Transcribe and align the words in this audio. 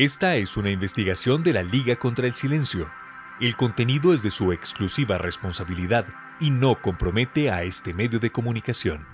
Esta 0.00 0.36
es 0.36 0.56
una 0.56 0.70
investigación 0.70 1.42
de 1.42 1.52
la 1.52 1.62
Liga 1.62 1.94
contra 1.96 2.26
el 2.26 2.32
Silencio. 2.32 2.90
El 3.38 3.54
contenido 3.54 4.14
es 4.14 4.22
de 4.22 4.30
su 4.30 4.50
exclusiva 4.50 5.18
responsabilidad 5.18 6.06
y 6.40 6.48
no 6.48 6.80
compromete 6.80 7.50
a 7.50 7.64
este 7.64 7.92
medio 7.92 8.18
de 8.18 8.32
comunicación. 8.32 9.06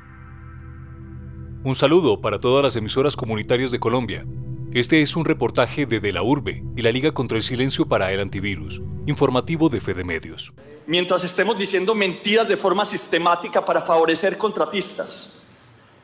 Un 1.64 1.74
saludo 1.74 2.20
para 2.20 2.38
todas 2.38 2.62
las 2.62 2.76
emisoras 2.76 3.16
comunitarias 3.16 3.72
de 3.72 3.80
Colombia. 3.80 4.24
Este 4.72 5.02
es 5.02 5.16
un 5.16 5.24
reportaje 5.24 5.86
de 5.86 5.98
De 5.98 6.12
la 6.12 6.22
Urbe 6.22 6.62
y 6.76 6.82
la 6.82 6.92
Liga 6.92 7.12
contra 7.12 7.36
el 7.36 7.42
Silencio 7.42 7.88
para 7.88 8.12
el 8.12 8.20
Antivirus, 8.20 8.80
informativo 9.06 9.68
de 9.68 9.80
Fede 9.80 10.04
Medios. 10.04 10.52
Mientras 10.86 11.24
estemos 11.24 11.58
diciendo 11.58 11.96
mentiras 11.96 12.46
de 12.46 12.56
forma 12.56 12.84
sistemática 12.84 13.64
para 13.64 13.82
favorecer 13.82 14.38
contratistas. 14.38 15.48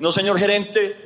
No, 0.01 0.11
señor 0.11 0.41
gerente, 0.41 0.97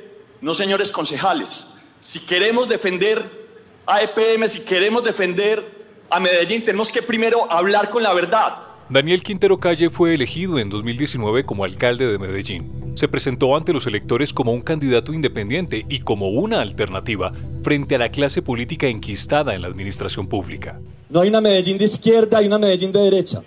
no, 0.41 0.55
señores 0.55 0.91
concejales. 0.91 1.91
Si 2.01 2.25
queremos 2.25 2.67
defender 2.67 3.45
a 3.87 4.01
EPM, 4.01 4.47
si 4.49 4.65
queremos 4.65 5.01
defender 5.01 5.63
a 6.09 6.19
Medellín, 6.19 6.63
tenemos 6.63 6.91
que 6.91 7.01
primero 7.01 7.49
hablar 7.49 7.89
con 7.89 8.03
la 8.03 8.13
verdad. 8.13 8.61
Daniel 8.89 9.23
Quintero 9.23 9.59
Calle 9.59 9.89
fue 9.89 10.13
elegido 10.13 10.59
en 10.59 10.69
2019 10.69 11.45
como 11.45 11.63
alcalde 11.63 12.05
de 12.05 12.19
Medellín. 12.19 12.93
Se 12.95 13.07
presentó 13.07 13.55
ante 13.55 13.73
los 13.73 13.87
electores 13.87 14.33
como 14.33 14.51
un 14.51 14.61
candidato 14.61 15.13
independiente 15.13 15.85
y 15.89 15.99
como 15.99 16.29
una 16.29 16.61
alternativa 16.61 17.31
frente 17.63 17.95
a 17.95 17.99
la 17.99 18.09
clase 18.09 18.41
política 18.41 18.87
enquistada 18.87 19.55
en 19.55 19.61
la 19.61 19.67
administración 19.67 20.27
pública. 20.27 20.79
No 21.09 21.21
hay 21.21 21.29
una 21.29 21.41
Medellín 21.41 21.77
de 21.77 21.85
izquierda, 21.85 22.39
hay 22.39 22.47
una 22.47 22.59
Medellín 22.59 22.91
de 22.91 22.99
derecha. 22.99 23.41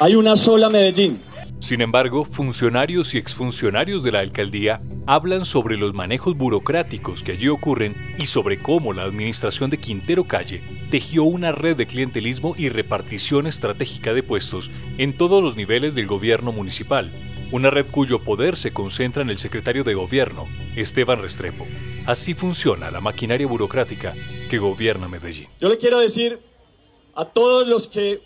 Hay 0.00 0.14
una 0.14 0.36
sola 0.36 0.68
Medellín. 0.68 1.27
Sin 1.60 1.80
embargo, 1.80 2.24
funcionarios 2.24 3.14
y 3.14 3.18
exfuncionarios 3.18 4.04
de 4.04 4.12
la 4.12 4.20
alcaldía 4.20 4.80
hablan 5.06 5.44
sobre 5.44 5.76
los 5.76 5.92
manejos 5.92 6.36
burocráticos 6.36 7.24
que 7.24 7.32
allí 7.32 7.48
ocurren 7.48 7.96
y 8.16 8.26
sobre 8.26 8.62
cómo 8.62 8.92
la 8.92 9.02
administración 9.02 9.68
de 9.68 9.78
Quintero 9.78 10.22
Calle 10.22 10.62
tejió 10.90 11.24
una 11.24 11.50
red 11.50 11.76
de 11.76 11.86
clientelismo 11.86 12.54
y 12.56 12.68
repartición 12.68 13.48
estratégica 13.48 14.14
de 14.14 14.22
puestos 14.22 14.70
en 14.98 15.16
todos 15.16 15.42
los 15.42 15.56
niveles 15.56 15.96
del 15.96 16.06
gobierno 16.06 16.52
municipal, 16.52 17.10
una 17.50 17.70
red 17.70 17.86
cuyo 17.90 18.20
poder 18.20 18.56
se 18.56 18.72
concentra 18.72 19.22
en 19.22 19.30
el 19.30 19.38
secretario 19.38 19.82
de 19.82 19.94
gobierno, 19.94 20.46
Esteban 20.76 21.20
Restrepo. 21.20 21.66
Así 22.06 22.34
funciona 22.34 22.92
la 22.92 23.00
maquinaria 23.00 23.48
burocrática 23.48 24.14
que 24.48 24.58
gobierna 24.58 25.08
Medellín. 25.08 25.48
Yo 25.60 25.68
le 25.68 25.78
quiero 25.78 25.98
decir 25.98 26.38
a 27.16 27.24
todos 27.24 27.66
los 27.66 27.88
que 27.88 28.22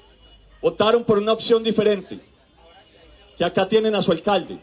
votaron 0.61 1.05
por 1.05 1.19
una 1.19 1.33
opción 1.33 1.63
diferente, 1.63 2.21
que 3.37 3.45
acá 3.45 3.69
tienen 3.69 3.95
a 3.95 4.03
su 4.03 4.13
alcalde, 4.13 4.59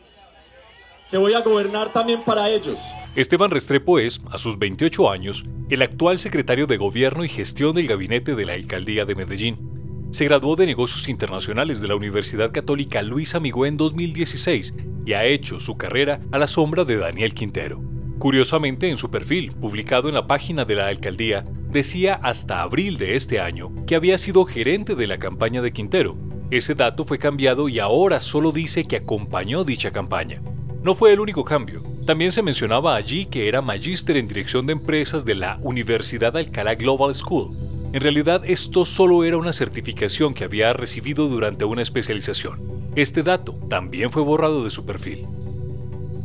que 1.10 1.18
voy 1.18 1.34
a 1.34 1.42
gobernar 1.42 1.92
también 1.92 2.24
para 2.24 2.50
ellos. 2.50 2.80
Esteban 3.16 3.52
Restrepo 3.52 4.00
es, 4.00 4.22
a 4.32 4.38
sus 4.38 4.60
28 4.60 5.10
años, 5.10 5.44
el 5.70 5.82
actual 5.82 6.20
secretario 6.20 6.68
de 6.68 6.78
Gobierno 6.78 7.24
y 7.24 7.30
Gestión 7.30 7.76
del 7.76 7.88
Gabinete 7.88 8.36
de 8.36 8.46
la 8.46 8.54
Alcaldía 8.54 9.06
de 9.06 9.16
Medellín. 9.16 10.10
Se 10.12 10.26
graduó 10.26 10.56
de 10.56 10.66
Negocios 10.66 11.08
Internacionales 11.08 11.82
de 11.82 11.88
la 11.88 11.96
Universidad 11.96 12.52
Católica 12.52 13.02
Luis 13.02 13.36
Amigó 13.36 13.66
en 13.66 13.78
2016 13.78 14.74
y 15.06 15.14
ha 15.14 15.26
hecho 15.26 15.60
su 15.60 15.78
carrera 15.78 16.22
a 16.32 16.40
la 16.40 16.48
sombra 16.48 16.84
de 16.86 16.98
Daniel 16.98 17.34
Quintero. 17.34 17.82
Curiosamente, 18.20 18.90
en 18.90 18.98
su 18.98 19.10
perfil, 19.10 19.52
publicado 19.54 20.10
en 20.10 20.16
la 20.16 20.28
página 20.28 20.66
de 20.66 20.76
la 20.76 20.88
alcaldía, 20.88 21.46
decía 21.70 22.20
hasta 22.22 22.62
abril 22.62 22.98
de 22.98 23.16
este 23.16 23.40
año 23.40 23.72
que 23.86 23.96
había 23.96 24.18
sido 24.18 24.46
gerente 24.46 24.96
de 24.96 25.08
la 25.08 25.18
campaña 25.20 25.62
de 25.62 25.72
Quintero, 25.72 26.16
ese 26.52 26.74
dato 26.74 27.06
fue 27.06 27.20
cambiado 27.20 27.70
y 27.70 27.80
ahora 27.80 28.20
solo 28.22 28.52
dice 28.52 28.86
que 28.86 28.96
acompañó 28.96 29.64
dicha 29.64 29.92
campaña. 29.92 30.42
No 30.82 30.96
fue 30.96 31.14
el 31.14 31.20
único 31.20 31.44
cambio. 31.44 31.82
También 32.08 32.32
se 32.32 32.42
mencionaba 32.42 32.96
allí 32.96 33.28
que 33.28 33.48
era 33.48 33.62
magíster 33.62 34.18
en 34.18 34.28
dirección 34.28 34.66
de 34.66 34.74
empresas 34.74 35.26
de 35.26 35.36
la 35.36 35.60
Universidad 35.62 36.36
Alcalá 36.36 36.74
Global 36.74 37.14
School. 37.14 37.56
En 37.94 38.02
realidad 38.02 38.42
esto 38.46 38.84
solo 38.86 39.24
era 39.24 39.38
una 39.38 39.54
certificación 39.54 40.34
que 40.34 40.44
había 40.44 40.74
recibido 40.74 41.28
durante 41.28 41.66
una 41.66 41.84
especialización. 41.84 42.60
Este 42.96 43.22
dato 43.22 43.56
también 43.70 44.12
fue 44.12 44.24
borrado 44.24 44.64
de 44.64 44.72
su 44.72 44.86
perfil. 44.86 45.26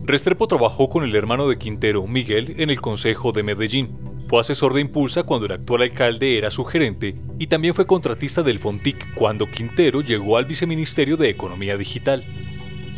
Restrepo 0.07 0.47
trabajó 0.47 0.89
con 0.89 1.05
el 1.05 1.15
hermano 1.17 1.49
de 1.49 1.59
Quintero, 1.59 2.07
Miguel, 2.07 2.55
en 2.59 2.71
el 2.71 2.81
Consejo 2.81 3.33
de 3.33 3.43
Medellín, 3.43 3.89
fue 4.29 4.41
asesor 4.41 4.73
de 4.75 4.81
Impulsa 4.81 5.23
cuando 5.23 5.47
el 5.47 5.53
actual 5.53 5.83
alcalde 5.83 6.39
era 6.39 6.51
su 6.51 6.65
gerente 6.65 7.15
y 7.39 7.47
también 7.47 7.75
fue 7.75 7.87
contratista 7.87 8.43
del 8.43 8.59
Fontic 8.59 9.15
cuando 9.15 9.47
Quintero 9.47 10.01
llegó 10.01 10.37
al 10.37 10.45
viceministerio 10.45 11.17
de 11.17 11.29
Economía 11.29 11.77
Digital. 11.77 12.25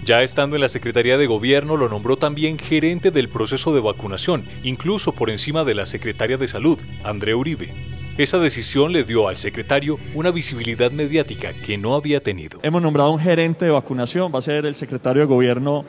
Ya 0.04 0.22
estando 0.22 0.54
en 0.54 0.62
la 0.62 0.69
Secretaría 0.69 1.19
de 1.19 1.26
Gobierno 1.26 1.76
lo 1.76 1.88
nombró 1.88 2.16
también 2.16 2.59
gerente 2.59 3.10
del 3.10 3.28
proceso 3.28 3.75
de 3.75 3.81
vacunación, 3.81 4.44
incluso 4.62 5.12
por 5.12 5.31
encima 5.31 5.65
de 5.65 5.75
la 5.75 5.84
secretaria 5.84 6.36
de 6.36 6.47
Salud, 6.47 6.78
André 7.03 7.34
Uribe. 7.34 7.72
Esa 8.16 8.38
decisión 8.38 8.92
le 8.92 9.03
dio 9.03 9.26
al 9.26 9.36
secretario 9.36 9.98
una 10.15 10.31
visibilidad 10.31 10.92
mediática 10.92 11.53
que 11.53 11.76
no 11.76 11.97
había 11.97 12.20
tenido. 12.20 12.60
Hemos 12.62 12.81
nombrado 12.81 13.10
un 13.10 13.19
gerente 13.19 13.65
de 13.65 13.72
vacunación, 13.72 14.32
va 14.32 14.38
a 14.38 14.42
ser 14.42 14.65
el 14.65 14.76
secretario 14.76 15.22
de 15.22 15.26
Gobierno 15.26 15.84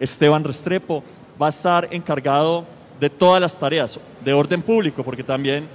Esteban 0.00 0.42
Restrepo, 0.42 1.04
va 1.40 1.46
a 1.46 1.50
estar 1.50 1.88
encargado 1.92 2.66
de 3.00 3.10
todas 3.10 3.40
las 3.40 3.58
tareas 3.58 3.98
de 4.24 4.32
orden 4.32 4.62
público, 4.62 5.02
porque 5.02 5.24
también 5.24 5.66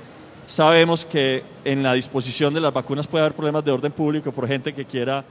sabemos 0.46 1.04
que 1.04 1.44
en 1.64 1.84
la 1.84 1.94
disposición 1.94 2.54
de 2.54 2.62
las 2.62 2.72
vacunas 2.72 3.08
puede 3.08 3.24
haber 3.24 3.36
problemas 3.36 3.66
de 3.66 3.72
orden 3.72 3.92
público 3.92 4.32
por 4.32 4.48
gente 4.48 4.74
que 4.74 4.86
quiera 4.86 5.26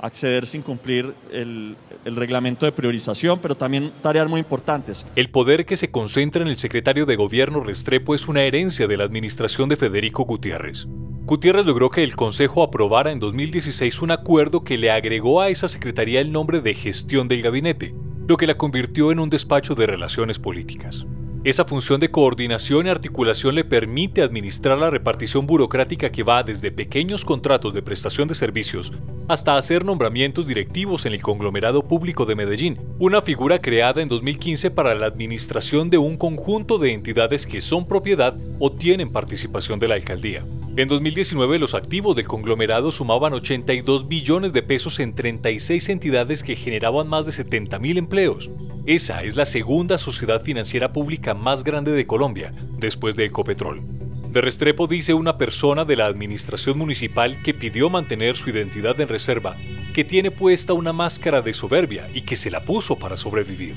acceder 0.00 0.46
sin 0.46 0.62
cumplir 0.62 1.14
el, 1.32 1.76
reglamento 2.04 2.66
de 2.66 2.72
priorización, 2.72 3.38
pero 3.40 3.54
también 3.54 3.90
tareas 4.02 4.28
muy 4.28 4.40
importantes. 4.40 5.06
El 5.16 5.30
poder 5.30 5.64
que 5.64 5.76
se 5.76 5.90
concentra 5.90 6.42
en 6.42 6.48
el 6.48 6.58
secretario 6.58 7.06
de 7.06 7.16
Gobierno 7.16 7.60
Restrepo 7.60 8.14
es 8.14 8.28
una 8.28 8.42
herencia 8.42 8.86
de 8.86 8.96
la 8.98 9.04
administración 9.04 9.68
de 9.70 9.76
Federico 9.76 10.24
Gutiérrez. 10.24 10.86
Gutiérrez 11.24 11.64
logró 11.64 11.88
que 11.88 12.04
el 12.04 12.16
Consejo 12.16 12.62
aprobara 12.62 13.10
en 13.10 13.20
2016 13.20 14.02
un 14.02 14.10
acuerdo 14.10 14.62
que 14.62 14.76
le 14.76 14.90
agregó 14.90 15.40
a 15.40 15.48
esa 15.48 15.68
secretaría 15.68 16.20
el 16.20 16.32
nombre 16.32 16.60
de 16.60 16.74
gestión 16.74 17.28
del 17.28 17.40
gabinete, 17.40 17.94
lo 18.28 18.36
que 18.36 18.46
la 18.46 18.58
convirtió 18.58 19.10
en 19.10 19.18
un 19.18 19.30
despacho 19.30 19.74
de 19.74 19.86
relaciones 19.86 20.38
políticas. 20.38 21.06
Esa 21.44 21.66
función 21.66 22.00
de 22.00 22.10
coordinación 22.10 22.86
y 22.86 22.88
articulación 22.88 23.54
le 23.54 23.64
permite 23.64 24.22
administrar 24.22 24.78
la 24.78 24.88
repartición 24.88 25.46
burocrática 25.46 26.10
que 26.10 26.22
va 26.22 26.42
desde 26.42 26.72
pequeños 26.72 27.22
contratos 27.22 27.74
de 27.74 27.82
prestación 27.82 28.28
de 28.28 28.34
servicios 28.34 28.94
hasta 29.28 29.58
hacer 29.58 29.84
nombramientos 29.84 30.46
directivos 30.46 31.04
en 31.04 31.12
el 31.12 31.20
conglomerado 31.20 31.82
público 31.82 32.24
de 32.24 32.34
Medellín, 32.34 32.78
una 32.98 33.20
figura 33.20 33.58
creada 33.58 34.00
en 34.00 34.08
2015 34.08 34.70
para 34.70 34.94
la 34.94 35.04
administración 35.04 35.90
de 35.90 35.98
un 35.98 36.16
conjunto 36.16 36.78
de 36.78 36.94
entidades 36.94 37.46
que 37.46 37.60
son 37.60 37.86
propiedad 37.86 38.34
o 38.58 38.72
tienen 38.72 39.12
participación 39.12 39.78
de 39.78 39.88
la 39.88 39.96
alcaldía. 39.96 40.46
En 40.78 40.88
2019 40.88 41.58
los 41.58 41.74
activos 41.74 42.16
del 42.16 42.26
conglomerado 42.26 42.90
sumaban 42.90 43.34
82 43.34 44.08
billones 44.08 44.54
de 44.54 44.62
pesos 44.62 44.98
en 44.98 45.14
36 45.14 45.90
entidades 45.90 46.42
que 46.42 46.56
generaban 46.56 47.06
más 47.06 47.26
de 47.26 47.32
70 47.32 47.78
mil 47.80 47.98
empleos. 47.98 48.48
Esa 48.86 49.22
es 49.22 49.34
la 49.34 49.46
segunda 49.46 49.96
sociedad 49.96 50.42
financiera 50.42 50.92
pública 50.92 51.32
más 51.32 51.64
grande 51.64 51.90
de 51.92 52.06
Colombia, 52.06 52.52
después 52.76 53.16
de 53.16 53.24
Ecopetrol. 53.24 53.80
De 54.28 54.42
Restrepo 54.42 54.86
dice 54.86 55.14
una 55.14 55.38
persona 55.38 55.86
de 55.86 55.96
la 55.96 56.04
administración 56.04 56.76
municipal 56.76 57.40
que 57.42 57.54
pidió 57.54 57.88
mantener 57.88 58.36
su 58.36 58.50
identidad 58.50 59.00
en 59.00 59.08
reserva, 59.08 59.56
que 59.94 60.04
tiene 60.04 60.30
puesta 60.30 60.74
una 60.74 60.92
máscara 60.92 61.40
de 61.40 61.54
soberbia 61.54 62.10
y 62.12 62.22
que 62.22 62.36
se 62.36 62.50
la 62.50 62.60
puso 62.60 62.96
para 62.96 63.16
sobrevivir. 63.16 63.74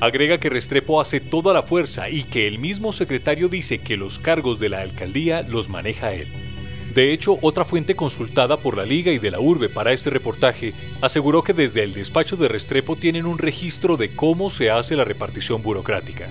Agrega 0.00 0.38
que 0.38 0.48
Restrepo 0.48 1.02
hace 1.02 1.20
toda 1.20 1.52
la 1.52 1.60
fuerza 1.60 2.08
y 2.08 2.22
que 2.22 2.46
el 2.46 2.58
mismo 2.58 2.94
secretario 2.94 3.50
dice 3.50 3.82
que 3.82 3.98
los 3.98 4.18
cargos 4.18 4.58
de 4.58 4.70
la 4.70 4.80
alcaldía 4.80 5.42
los 5.42 5.68
maneja 5.68 6.14
él. 6.14 6.28
De 6.96 7.12
hecho, 7.12 7.36
otra 7.42 7.66
fuente 7.66 7.94
consultada 7.94 8.56
por 8.56 8.74
la 8.74 8.86
Liga 8.86 9.12
y 9.12 9.18
de 9.18 9.30
la 9.30 9.38
Urbe 9.38 9.68
para 9.68 9.92
este 9.92 10.08
reportaje 10.08 10.72
aseguró 11.02 11.42
que 11.42 11.52
desde 11.52 11.82
el 11.82 11.92
despacho 11.92 12.38
de 12.38 12.48
Restrepo 12.48 12.96
tienen 12.96 13.26
un 13.26 13.36
registro 13.36 13.98
de 13.98 14.16
cómo 14.16 14.48
se 14.48 14.70
hace 14.70 14.96
la 14.96 15.04
repartición 15.04 15.62
burocrática. 15.62 16.30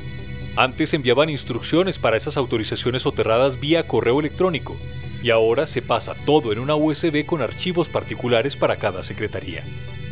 Antes 0.56 0.96
enviaban 0.96 1.30
instrucciones 1.30 2.00
para 2.00 2.18
esas 2.18 2.36
autorizaciones 2.36 3.04
soterradas 3.04 3.60
vía 3.60 3.88
correo 3.88 4.20
electrónico 4.20 4.76
y 5.22 5.30
ahora 5.30 5.68
se 5.68 5.84
pasa 5.84 6.16
todo 6.26 6.52
en 6.52 6.58
una 6.58 6.74
USB 6.74 7.28
con 7.28 7.44
archivos 7.44 7.88
particulares 7.88 8.58
para 8.58 8.78
cada 8.78 9.04
secretaría. 9.04 9.64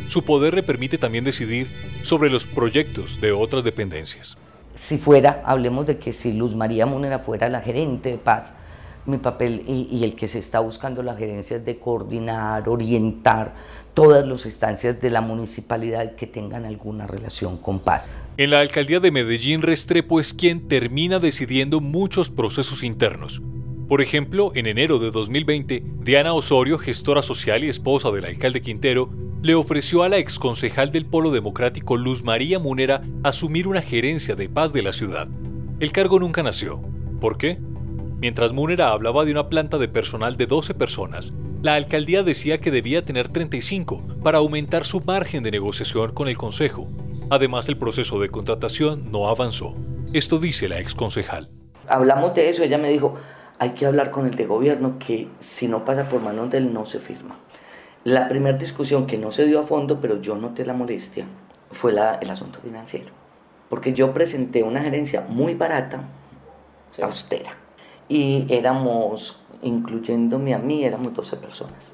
Su 0.08 0.24
poder 0.24 0.54
le 0.54 0.62
permite 0.62 1.00
también 1.00 1.24
decidir 1.24 1.68
sobre 2.04 2.30
los 2.30 2.46
proyectos 2.46 3.20
de 3.20 3.32
otras 3.32 3.64
dependencias. 3.64 4.38
Si 4.76 5.00
fuera, 5.00 5.42
hablemos 5.46 5.88
de 5.88 5.98
que 5.98 6.14
si 6.14 6.32
Luz 6.32 6.54
María 6.54 6.86
Munera 6.86 7.18
fuera 7.18 7.50
la 7.50 7.62
gerente 7.62 8.10
de 8.12 8.18
paz, 8.20 8.54
mi 9.06 9.18
papel 9.18 9.64
y, 9.68 10.04
el 10.04 10.16
que 10.16 10.28
se 10.28 10.40
está 10.40 10.60
buscando 10.60 11.04
la 11.04 11.16
gerencia 11.16 11.58
es 11.58 11.66
de 11.66 11.78
coordinar, 11.78 12.68
orientar 12.70 13.54
todas 13.94 14.26
las 14.26 14.46
instancias 14.46 15.00
de 15.02 15.10
la 15.10 15.22
municipalidad 15.22 16.16
que 16.16 16.26
tengan 16.26 16.66
alguna 16.66 17.06
relación 17.06 17.58
con 17.58 17.80
paz. 17.80 18.10
En 18.38 18.50
la 18.50 18.60
alcaldía 18.60 19.00
de 19.00 19.12
Medellín, 19.12 19.62
Restrepo 19.62 20.20
es 20.20 20.34
quien 20.34 20.68
termina 20.68 21.20
decidiendo 21.20 21.80
muchos 21.80 22.30
procesos 22.30 22.84
internos. 22.84 23.42
Por 23.88 24.02
ejemplo, 24.02 24.52
en 24.56 24.66
enero 24.66 24.98
de 24.98 25.12
2020, 25.12 25.84
Diana 26.00 26.34
Osorio, 26.34 26.80
gestora 26.80 27.22
social 27.22 27.64
y 27.64 27.70
esposa 27.70 28.10
del 28.12 28.26
alcalde 28.26 28.62
Quintero, 28.62 29.10
le 29.44 29.56
ofreció 29.56 30.04
a 30.04 30.10
la 30.10 30.18
exconcejal 30.18 30.92
del 30.92 31.06
Polo 31.06 31.30
Democrático 31.30 31.98
Luz 31.98 32.24
María 32.24 32.60
Munera 32.60 33.02
asumir 33.24 33.68
una 33.68 33.82
gerencia 33.82 34.36
de 34.36 34.48
paz 34.48 34.72
de 34.72 34.82
la 34.82 34.94
ciudad. 34.94 35.28
El 35.82 35.92
cargo 35.92 36.18
nunca 36.18 36.42
nació. 36.42 36.80
¿Por 37.20 37.38
qué? 37.38 37.60
Mientras 38.24 38.54
Munera 38.54 38.92
hablaba 38.94 39.26
de 39.26 39.34
una 39.34 39.50
planta 39.50 39.78
de 39.78 39.90
personal 39.90 40.38
de 40.38 40.46
12 40.46 40.76
personas, 40.76 41.34
la 41.62 41.74
alcaldía 41.74 42.24
decía 42.24 42.62
que 42.62 42.72
debía 42.72 43.04
tener 43.04 43.28
35 43.28 44.02
para 44.24 44.38
aumentar 44.38 44.86
su 44.86 45.02
margen 45.02 45.44
de 45.44 45.52
negociación 45.52 46.14
con 46.14 46.30
el 46.30 46.38
Consejo. 46.38 46.88
Además, 47.30 47.68
el 47.68 47.78
proceso 47.78 48.22
de 48.22 48.30
contratación 48.30 49.12
no 49.12 49.28
avanzó. 49.28 49.76
Esto 50.14 50.40
dice 50.40 50.70
la 50.70 50.80
exconcejal. 50.80 51.50
Hablamos 51.90 52.34
de 52.34 52.50
eso, 52.50 52.64
ella 52.64 52.78
me 52.78 52.88
dijo, 52.88 53.16
hay 53.60 53.72
que 53.72 53.86
hablar 53.86 54.10
con 54.10 54.26
el 54.26 54.36
de 54.36 54.46
gobierno 54.46 55.00
que 55.00 55.28
si 55.42 55.68
no 55.68 55.84
pasa 55.84 56.08
por 56.08 56.22
manos 56.22 56.50
de 56.50 56.60
él 56.60 56.74
no 56.74 56.86
se 56.86 57.00
firma. 57.00 57.36
La 58.06 58.30
primera 58.30 58.58
discusión 58.58 59.06
que 59.06 59.18
no 59.18 59.34
se 59.34 59.46
dio 59.48 59.60
a 59.60 59.68
fondo, 59.68 60.00
pero 60.00 60.22
yo 60.22 60.38
noté 60.38 60.66
la 60.66 60.74
molestia, 60.74 61.26
fue 61.72 61.92
la, 61.92 62.20
el 62.22 62.30
asunto 62.30 62.62
financiero. 62.62 63.12
Porque 63.68 63.92
yo 63.92 64.14
presenté 64.14 64.64
una 64.64 64.80
gerencia 64.80 65.26
muy 65.28 65.56
barata, 65.56 66.06
austera, 67.02 67.58
y 68.08 68.46
éramos, 68.50 69.40
incluyéndome 69.62 70.54
a 70.54 70.60
mí, 70.60 70.84
éramos 70.84 71.14
12 71.14 71.38
personas. 71.38 71.92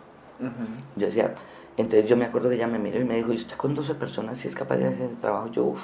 Yo 0.96 1.08
decía, 1.08 1.36
entonces 1.78 2.10
yo 2.10 2.16
me 2.16 2.26
acuerdo 2.26 2.50
que 2.50 2.56
ella 2.56 2.68
me 2.68 2.80
miró 2.80 3.00
y 3.00 3.04
me 3.04 3.16
dijo, 3.16 3.32
¿y 3.34 3.36
usted 3.36 3.56
con 3.56 3.76
12 3.76 3.96
personas 3.96 4.38
si 4.38 4.48
es 4.48 4.56
capaz 4.56 4.78
de 4.78 4.88
hacer 4.88 5.10
el 5.10 5.18
trabajo? 5.18 5.52
Yo, 5.52 5.64
uff. 5.66 5.84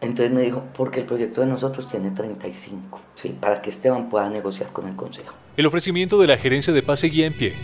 Entonces 0.00 0.34
me 0.34 0.42
dijo, 0.42 0.64
porque 0.76 1.00
el 1.00 1.06
proyecto 1.06 1.40
de 1.40 1.46
nosotros 1.46 1.88
tiene 1.88 2.10
35, 2.10 3.00
¿sí? 3.14 3.36
para 3.40 3.62
que 3.62 3.70
Esteban 3.70 4.08
pueda 4.08 4.28
negociar 4.28 4.72
con 4.72 4.88
el 4.88 4.96
Consejo. 4.96 5.34
El 5.56 5.66
ofrecimiento 5.66 6.20
de 6.20 6.26
la 6.26 6.36
gerencia 6.36 6.72
de 6.72 6.82
paz 6.82 7.00
seguía 7.00 7.26
en 7.26 7.32
pie, 7.34 7.54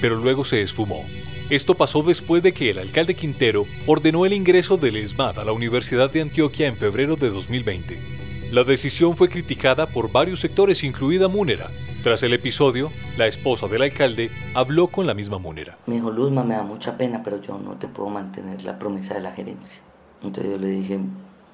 pero 0.00 0.16
luego 0.16 0.44
se 0.44 0.62
esfumó. 0.62 1.04
Esto 1.50 1.74
pasó 1.74 2.04
después 2.04 2.44
de 2.44 2.54
que 2.54 2.70
el 2.70 2.78
alcalde 2.78 3.16
Quintero 3.16 3.66
ordenó 3.88 4.24
el 4.24 4.32
ingreso 4.32 4.76
del 4.76 4.94
ESMAD 4.96 5.40
a 5.40 5.44
la 5.44 5.50
Universidad 5.50 6.08
de 6.08 6.20
Antioquia 6.20 6.68
en 6.68 6.76
febrero 6.76 7.16
de 7.16 7.30
2020. 7.30 8.19
La 8.52 8.64
decisión 8.64 9.16
fue 9.16 9.28
criticada 9.28 9.86
por 9.86 10.10
varios 10.10 10.40
sectores, 10.40 10.82
incluida 10.82 11.28
Múnera. 11.28 11.68
Tras 12.02 12.24
el 12.24 12.32
episodio, 12.32 12.90
la 13.16 13.28
esposa 13.28 13.68
del 13.68 13.82
alcalde 13.82 14.28
habló 14.54 14.88
con 14.88 15.06
la 15.06 15.14
misma 15.14 15.38
Múnera. 15.38 15.78
Me 15.86 15.94
dijo, 15.94 16.10
Luzma, 16.10 16.42
me 16.42 16.56
da 16.56 16.64
mucha 16.64 16.96
pena, 16.96 17.22
pero 17.22 17.40
yo 17.40 17.56
no 17.58 17.74
te 17.74 17.86
puedo 17.86 18.08
mantener 18.08 18.64
la 18.64 18.76
promesa 18.76 19.14
de 19.14 19.20
la 19.20 19.30
gerencia. 19.30 19.80
Entonces 20.20 20.50
yo 20.50 20.58
le 20.58 20.66
dije, 20.66 20.98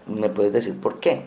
¿me 0.06 0.30
puedes 0.30 0.54
decir 0.54 0.74
por 0.76 0.98
qué? 0.98 1.26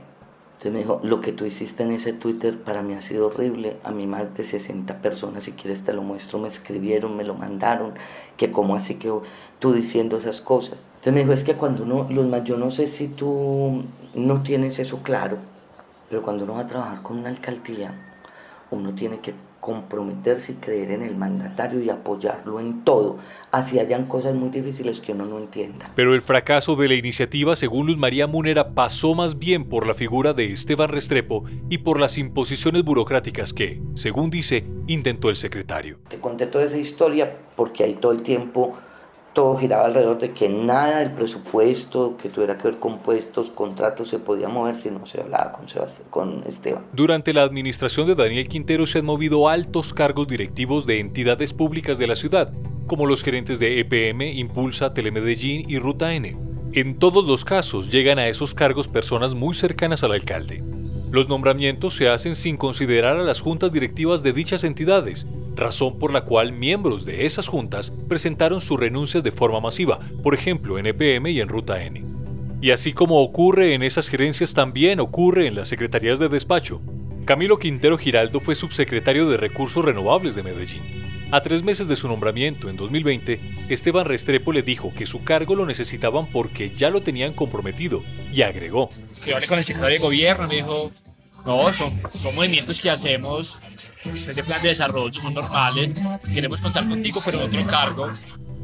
Entonces 0.53 0.71
me 0.71 0.79
dijo, 0.79 1.01
lo 1.03 1.21
que 1.21 1.33
tú 1.33 1.45
hiciste 1.45 1.83
en 1.83 1.91
ese 1.91 2.13
Twitter 2.13 2.57
para 2.57 2.81
mí 2.81 2.95
ha 2.95 3.01
sido 3.01 3.27
horrible. 3.27 3.77
A 3.83 3.91
mí 3.91 4.07
más 4.07 4.33
de 4.33 4.43
60 4.43 5.03
personas, 5.03 5.43
si 5.43 5.51
quieres 5.51 5.83
te 5.83 5.93
lo 5.93 6.01
muestro, 6.01 6.39
me 6.39 6.47
escribieron, 6.47 7.15
me 7.15 7.23
lo 7.23 7.35
mandaron, 7.35 7.93
que 8.37 8.51
cómo 8.51 8.73
así 8.73 8.95
que 8.95 9.13
tú 9.59 9.73
diciendo 9.73 10.17
esas 10.17 10.41
cosas. 10.41 10.87
Entonces 10.95 11.13
me 11.13 11.19
dijo, 11.19 11.33
es 11.33 11.43
que 11.43 11.53
cuando 11.53 11.83
uno, 11.83 12.07
los 12.09 12.43
yo 12.43 12.57
no 12.57 12.71
sé 12.71 12.87
si 12.87 13.07
tú 13.07 13.83
no 14.15 14.41
tienes 14.41 14.79
eso 14.79 15.03
claro, 15.03 15.37
pero 16.09 16.21
cuando 16.21 16.43
uno 16.43 16.55
va 16.55 16.61
a 16.61 16.67
trabajar 16.67 17.01
con 17.03 17.19
una 17.19 17.29
alcaldía, 17.29 17.93
uno 18.71 18.93
tiene 18.93 19.19
que 19.19 19.33
comprometerse 19.59 20.53
y 20.53 20.55
creer 20.55 20.91
en 20.91 21.01
el 21.01 21.15
mandatario 21.15 21.81
y 21.81 21.89
apoyarlo 21.89 22.59
en 22.59 22.83
todo, 22.83 23.17
así 23.51 23.77
hayan 23.77 24.05
cosas 24.05 24.33
muy 24.33 24.49
difíciles 24.49 25.01
que 25.01 25.11
uno 25.11 25.25
no 25.25 25.37
entienda. 25.37 25.91
Pero 25.95 26.15
el 26.15 26.21
fracaso 26.21 26.75
de 26.75 26.87
la 26.87 26.93
iniciativa, 26.93 27.55
según 27.55 27.87
Luz 27.87 27.97
María 27.97 28.25
Munera, 28.25 28.73
pasó 28.73 29.15
más 29.15 29.37
bien 29.37 29.65
por 29.65 29.85
la 29.85 29.93
figura 29.93 30.33
de 30.33 30.51
Esteban 30.53 30.89
Restrepo 30.89 31.43
y 31.69 31.79
por 31.79 31.99
las 31.99 32.17
imposiciones 32.17 32.83
burocráticas 32.83 33.53
que, 33.53 33.81
según 33.95 34.29
dice, 34.29 34.65
intentó 34.87 35.29
el 35.29 35.35
secretario. 35.35 35.99
Te 36.09 36.19
conté 36.19 36.47
toda 36.47 36.63
esa 36.63 36.77
historia 36.77 37.35
porque 37.55 37.83
ahí 37.83 37.95
todo 37.95 38.13
el 38.13 38.23
tiempo 38.23 38.77
todo 39.33 39.57
giraba 39.57 39.85
alrededor 39.85 40.19
de 40.19 40.31
que 40.31 40.49
nada 40.49 40.99
del 40.99 41.11
presupuesto 41.11 42.17
que 42.17 42.29
tuviera 42.29 42.57
que 42.57 42.63
ver 42.63 42.79
con 42.79 42.99
puestos, 42.99 43.49
contratos, 43.51 44.09
se 44.09 44.19
podía 44.19 44.49
mover 44.49 44.75
si 44.75 44.89
no 44.89 45.05
se 45.05 45.21
hablaba 45.21 45.53
con, 45.53 45.65
con 46.09 46.43
Esteban. 46.47 46.83
Durante 46.93 47.33
la 47.33 47.43
administración 47.43 48.07
de 48.07 48.15
Daniel 48.15 48.47
Quintero 48.47 48.85
se 48.85 48.99
han 48.99 49.05
movido 49.05 49.49
altos 49.49 49.93
cargos 49.93 50.27
directivos 50.27 50.85
de 50.85 50.99
entidades 50.99 51.53
públicas 51.53 51.97
de 51.97 52.07
la 52.07 52.15
ciudad, 52.15 52.51
como 52.87 53.05
los 53.05 53.23
gerentes 53.23 53.59
de 53.59 53.79
EPM, 53.79 54.23
Impulsa, 54.33 54.93
Telemedellín 54.93 55.69
y 55.69 55.77
Ruta 55.79 56.13
N. 56.13 56.35
En 56.73 56.97
todos 56.97 57.25
los 57.25 57.45
casos 57.45 57.91
llegan 57.91 58.19
a 58.19 58.27
esos 58.27 58.53
cargos 58.53 58.87
personas 58.87 59.33
muy 59.33 59.55
cercanas 59.55 60.03
al 60.03 60.11
alcalde. 60.11 60.61
Los 61.11 61.27
nombramientos 61.27 61.95
se 61.95 62.09
hacen 62.09 62.35
sin 62.35 62.57
considerar 62.57 63.17
a 63.17 63.23
las 63.23 63.41
juntas 63.41 63.71
directivas 63.71 64.21
de 64.21 64.33
dichas 64.33 64.63
entidades, 64.63 65.25
razón 65.59 65.99
por 65.99 66.11
la 66.11 66.21
cual 66.21 66.53
miembros 66.53 67.05
de 67.05 67.25
esas 67.25 67.47
juntas 67.47 67.93
presentaron 68.07 68.61
sus 68.61 68.79
renuncias 68.79 69.23
de 69.23 69.31
forma 69.31 69.59
masiva, 69.59 69.99
por 70.23 70.33
ejemplo 70.33 70.79
en 70.79 70.87
EPM 70.87 71.27
y 71.27 71.41
en 71.41 71.49
Ruta 71.49 71.83
N. 71.83 72.01
Y 72.61 72.71
así 72.71 72.93
como 72.93 73.21
ocurre 73.21 73.73
en 73.73 73.83
esas 73.83 74.09
gerencias, 74.09 74.53
también 74.53 74.99
ocurre 74.99 75.47
en 75.47 75.55
las 75.55 75.69
secretarías 75.69 76.19
de 76.19 76.27
despacho. 76.27 76.81
Camilo 77.25 77.59
Quintero 77.59 77.97
Giraldo 77.97 78.39
fue 78.39 78.55
subsecretario 78.55 79.29
de 79.29 79.37
Recursos 79.37 79.85
Renovables 79.85 80.35
de 80.35 80.43
Medellín. 80.43 80.81
A 81.31 81.41
tres 81.41 81.61
meses 81.63 81.87
de 81.87 81.95
su 81.95 82.07
nombramiento, 82.07 82.69
en 82.69 82.75
2020, 82.75 83.39
Esteban 83.69 84.05
Restrepo 84.05 84.51
le 84.51 84.63
dijo 84.63 84.91
que 84.95 85.05
su 85.05 85.23
cargo 85.23 85.55
lo 85.55 85.67
necesitaban 85.67 86.25
porque 86.25 86.71
ya 86.75 86.89
lo 86.89 87.01
tenían 87.01 87.33
comprometido 87.33 88.03
y 88.33 88.41
agregó. 88.41 88.89
Que 89.23 89.35
hablé 89.35 89.47
con 89.47 89.59
el 89.59 89.63
secretario 89.63 89.99
de 89.99 90.03
gobierno, 90.03 90.47
me 90.47 90.55
dijo, 90.55 90.91
no, 91.45 91.73
son, 91.73 91.99
son 92.13 92.35
movimientos 92.35 92.79
que 92.79 92.89
hacemos 92.89 93.59
después 94.03 94.35
de 94.35 94.43
plan 94.43 94.61
de 94.61 94.69
desarrollo, 94.69 95.19
son 95.19 95.33
normales, 95.33 95.93
queremos 96.33 96.61
contar 96.61 96.87
contigo, 96.87 97.21
pero 97.23 97.43
otro 97.43 97.65
cargo. 97.65 98.11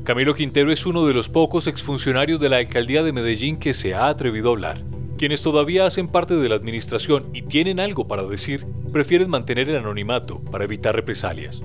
Camilo 0.04 0.36
Quintero 0.36 0.72
es 0.72 0.86
uno 0.86 1.06
de 1.08 1.14
los 1.14 1.30
pocos 1.30 1.68
exfuncionarios 1.68 2.40
de 2.40 2.50
la 2.50 2.58
alcaldía 2.58 3.02
de 3.02 3.12
Medellín 3.12 3.58
que 3.58 3.74
se 3.74 3.96
ha 3.96 4.08
atrevido 4.08 4.50
a 4.50 4.52
hablar. 4.52 4.78
Quienes 5.18 5.42
todavía 5.42 5.86
hacen 5.86 6.08
parte 6.10 6.36
de 6.36 6.50
la 6.50 6.56
administración 6.56 7.30
y 7.34 7.42
tienen 7.44 7.80
algo 7.80 8.08
para 8.08 8.24
decir, 8.24 8.66
prefieren 8.92 9.30
mantener 9.30 9.70
el 9.70 9.78
anonimato 9.78 10.40
para 10.52 10.66
evitar 10.66 10.96
represalias. 10.96 11.62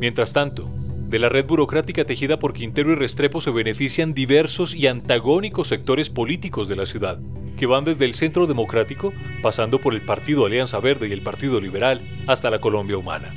Mientras 0.00 0.32
tanto, 0.32 0.68
de 1.08 1.18
la 1.18 1.28
red 1.28 1.46
burocrática 1.46 2.04
tejida 2.04 2.38
por 2.38 2.54
Quintero 2.54 2.90
y 2.90 2.96
Restrepo 2.96 3.40
se 3.40 3.50
benefician 3.50 4.14
diversos 4.14 4.74
y 4.74 4.88
antagónicos 4.88 5.68
sectores 5.68 6.10
políticos 6.10 6.66
de 6.66 6.76
la 6.76 6.86
ciudad, 6.86 7.20
van 7.66 7.84
desde 7.84 8.04
el 8.04 8.14
Centro 8.14 8.46
Democrático, 8.46 9.12
pasando 9.42 9.80
por 9.80 9.94
el 9.94 10.00
Partido 10.00 10.46
Alianza 10.46 10.80
Verde 10.80 11.08
y 11.08 11.12
el 11.12 11.22
Partido 11.22 11.60
Liberal, 11.60 12.00
hasta 12.26 12.50
la 12.50 12.58
Colombia 12.58 12.96
Humana. 12.96 13.32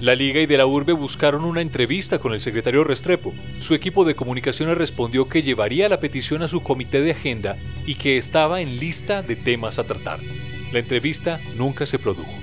La 0.00 0.14
Liga 0.14 0.40
y 0.40 0.46
de 0.46 0.58
la 0.58 0.66
Urbe 0.66 0.92
buscaron 0.92 1.44
una 1.44 1.62
entrevista 1.62 2.18
con 2.18 2.34
el 2.34 2.40
secretario 2.40 2.84
Restrepo. 2.84 3.32
Su 3.60 3.74
equipo 3.74 4.04
de 4.04 4.14
comunicaciones 4.14 4.76
respondió 4.76 5.28
que 5.28 5.42
llevaría 5.42 5.88
la 5.88 6.00
petición 6.00 6.42
a 6.42 6.48
su 6.48 6.62
comité 6.62 7.00
de 7.00 7.12
agenda 7.12 7.56
y 7.86 7.94
que 7.94 8.18
estaba 8.18 8.60
en 8.60 8.78
lista 8.78 9.22
de 9.22 9.36
temas 9.36 9.78
a 9.78 9.84
tratar. 9.84 10.20
La 10.72 10.80
entrevista 10.80 11.40
nunca 11.56 11.86
se 11.86 11.98
produjo. 11.98 12.34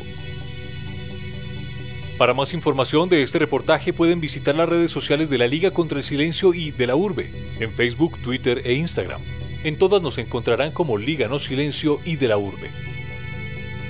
Para 2.18 2.34
más 2.34 2.54
información 2.54 3.10
de 3.10 3.22
este 3.22 3.40
reportaje 3.40 3.94
pueden 3.94 4.22
visitar 4.22 4.56
las 4.56 4.70
redes 4.70 4.92
sociales 4.92 5.30
de 5.30 5.38
la 5.38 5.48
Liga 5.48 5.72
contra 5.72 5.98
el 5.98 6.04
Silencio 6.04 6.54
y 6.54 6.72
de 6.72 6.88
la 6.88 6.96
Urbe, 6.96 7.32
en 7.60 7.72
Facebook, 7.72 8.18
Twitter 8.20 8.62
e 8.64 8.74
Instagram. 8.74 9.22
En 9.64 9.78
todas 9.78 10.02
nos 10.02 10.18
encontrarán 10.18 10.72
como 10.72 10.98
Liga 10.98 11.28
No 11.28 11.38
Silencio 11.38 12.00
y 12.04 12.16
de 12.16 12.28
la 12.28 12.38
Urbe. 12.38 12.72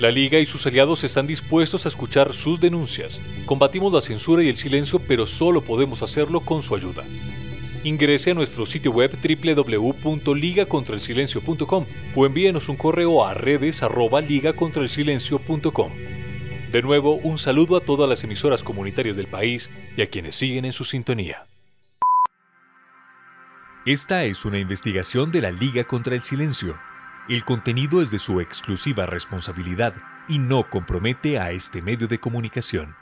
La 0.00 0.10
Liga 0.10 0.38
y 0.38 0.44
sus 0.46 0.66
aliados 0.66 1.04
están 1.04 1.26
dispuestos 1.26 1.86
a 1.86 1.88
escuchar 1.88 2.34
sus 2.34 2.60
denuncias. 2.60 3.20
Combatimos 3.46 3.92
la 3.92 4.00
censura 4.00 4.42
y 4.42 4.48
el 4.48 4.56
silencio, 4.56 4.98
pero 4.98 5.26
solo 5.26 5.62
podemos 5.62 6.02
hacerlo 6.02 6.40
con 6.40 6.62
su 6.62 6.74
ayuda. 6.74 7.04
Ingrese 7.84 8.32
a 8.32 8.34
nuestro 8.34 8.66
sitio 8.66 8.90
web 8.90 9.16
www.ligacontraelsilencio.com 9.22 11.86
o 12.14 12.26
envíenos 12.26 12.68
un 12.68 12.76
correo 12.76 13.24
a 13.24 13.32
redes@ligacontraelsilencio.com. 13.34 15.92
De 16.70 16.82
nuevo, 16.82 17.14
un 17.14 17.38
saludo 17.38 17.76
a 17.76 17.80
todas 17.80 18.08
las 18.08 18.22
emisoras 18.24 18.62
comunitarias 18.62 19.16
del 19.16 19.26
país 19.26 19.68
y 19.96 20.02
a 20.02 20.08
quienes 20.08 20.36
siguen 20.36 20.64
en 20.64 20.72
su 20.72 20.84
sintonía. 20.84 21.44
Esta 23.84 24.22
es 24.22 24.44
una 24.44 24.60
investigación 24.60 25.32
de 25.32 25.40
la 25.40 25.50
Liga 25.50 25.82
contra 25.82 26.14
el 26.14 26.20
Silencio. 26.20 26.78
El 27.28 27.44
contenido 27.44 28.00
es 28.00 28.12
de 28.12 28.20
su 28.20 28.40
exclusiva 28.40 29.06
responsabilidad 29.06 29.94
y 30.28 30.38
no 30.38 30.70
compromete 30.70 31.40
a 31.40 31.50
este 31.50 31.82
medio 31.82 32.06
de 32.06 32.20
comunicación. 32.20 32.94